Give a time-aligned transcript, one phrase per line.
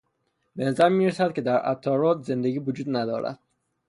[0.55, 3.39] به نظر میرسد که در عطارد زندگی وجود ندارد.